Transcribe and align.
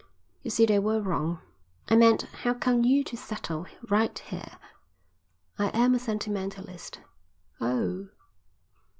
You 0.41 0.49
see 0.49 0.65
they 0.65 0.79
were 0.79 0.99
wrong." 0.99 1.41
"I 1.87 1.95
meant, 1.95 2.23
how 2.41 2.55
come 2.55 2.83
you 2.83 3.03
to 3.03 3.15
settle 3.15 3.65
down 3.65 3.73
right 3.87 4.17
here?" 4.17 4.57
"I 5.59 5.67
am 5.77 5.93
a 5.93 5.99
sentimentalist." 5.99 6.99
"Oh!" 7.59 8.09